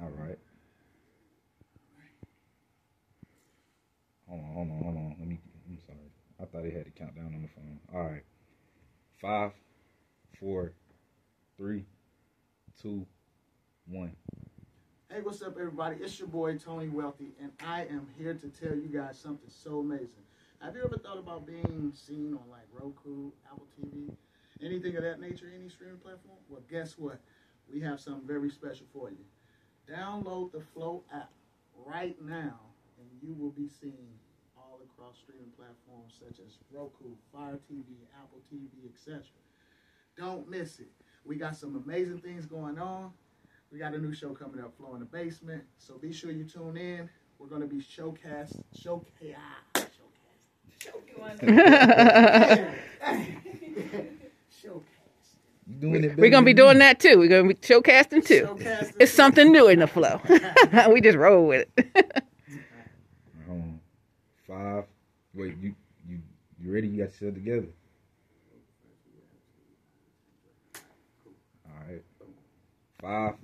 All 0.00 0.10
right. 0.10 0.38
Hold 4.28 4.40
on, 4.40 4.52
hold 4.54 4.70
on, 4.70 4.82
hold 4.82 4.96
on. 4.96 5.16
Let 5.18 5.28
me. 5.28 5.40
I'm 5.68 5.78
sorry. 5.86 5.98
I 6.40 6.44
thought 6.44 6.64
it 6.64 6.74
had 6.74 6.86
to 6.86 6.90
count 6.90 7.14
down 7.14 7.34
on 7.34 7.42
the 7.42 7.48
phone. 7.48 7.80
All 7.94 8.10
right. 8.10 8.24
Five, 9.20 9.52
four, 10.40 10.72
three, 11.56 11.84
two, 12.80 13.06
one. 13.86 14.16
Hey, 15.10 15.20
what's 15.20 15.42
up, 15.42 15.56
everybody? 15.58 15.96
It's 16.00 16.18
your 16.18 16.28
boy 16.28 16.56
Tony 16.56 16.88
Wealthy, 16.88 17.32
and 17.40 17.52
I 17.64 17.82
am 17.82 18.08
here 18.18 18.32
to 18.32 18.48
tell 18.48 18.74
you 18.74 18.88
guys 18.88 19.18
something 19.18 19.50
so 19.50 19.80
amazing. 19.80 20.24
Have 20.60 20.74
you 20.74 20.82
ever 20.84 20.96
thought 20.96 21.18
about 21.18 21.46
being 21.46 21.92
seen 21.94 22.32
on 22.32 22.50
like 22.50 22.66
Roku, 22.72 23.30
Apple 23.50 23.66
TV, 23.78 24.10
anything 24.62 24.96
of 24.96 25.02
that 25.02 25.20
nature, 25.20 25.46
any 25.54 25.68
streaming 25.68 25.98
platform? 25.98 26.38
Well, 26.48 26.62
guess 26.70 26.96
what? 26.96 27.20
We 27.70 27.80
have 27.80 28.00
something 28.00 28.26
very 28.26 28.48
special 28.48 28.86
for 28.92 29.10
you. 29.10 29.18
Download 29.90 30.52
the 30.52 30.60
Flow 30.74 31.02
app 31.12 31.30
right 31.84 32.16
now, 32.22 32.58
and 32.98 33.08
you 33.22 33.34
will 33.34 33.50
be 33.50 33.68
seen 33.68 34.06
all 34.56 34.80
across 34.84 35.18
streaming 35.18 35.50
platforms 35.56 36.14
such 36.18 36.38
as 36.44 36.58
Roku, 36.72 37.10
Fire 37.32 37.58
TV, 37.70 37.84
Apple 38.20 38.40
TV, 38.52 38.68
etc. 38.94 39.22
Don't 40.16 40.48
miss 40.48 40.78
it. 40.78 40.88
We 41.24 41.36
got 41.36 41.56
some 41.56 41.76
amazing 41.84 42.18
things 42.18 42.46
going 42.46 42.78
on. 42.78 43.12
We 43.72 43.78
got 43.78 43.94
a 43.94 43.98
new 43.98 44.12
show 44.12 44.30
coming 44.30 44.60
up, 44.60 44.76
Flow 44.76 44.94
in 44.94 45.00
the 45.00 45.06
Basement. 45.06 45.64
So 45.78 45.96
be 45.98 46.12
sure 46.12 46.30
you 46.30 46.44
tune 46.44 46.76
in. 46.76 47.08
We're 47.38 47.48
going 47.48 47.62
to 47.62 47.66
be 47.66 47.78
showcast, 47.78 48.60
showcase, 48.80 49.34
ah, 49.36 49.58
showcase, 49.74 51.40
showcase. 54.62 54.86
You 55.61 55.61
doing 55.80 56.04
it? 56.04 56.16
We're 56.16 56.30
gonna 56.30 56.46
be 56.46 56.54
doing 56.54 56.78
that 56.78 57.00
too. 57.00 57.18
We're 57.18 57.28
gonna 57.28 57.48
be 57.48 57.54
showcasting 57.54 58.24
too. 58.26 58.44
Showcasting. 58.46 58.94
It's 59.00 59.12
something 59.12 59.50
new 59.52 59.68
in 59.68 59.80
the 59.80 59.86
flow. 59.86 60.20
we 60.92 61.00
just 61.00 61.18
roll 61.18 61.46
with 61.46 61.68
it. 61.76 62.22
Hold 63.46 63.60
on. 63.60 63.60
Um, 63.60 63.80
five. 64.46 64.84
Wait, 65.34 65.56
you 65.60 65.74
you 66.08 66.18
you 66.60 66.72
ready? 66.72 66.88
You 66.88 67.04
got 67.04 67.12
yourself 67.12 67.34
together. 67.34 67.66
All 71.66 71.72
right. 71.88 72.02
Five, 73.00 73.34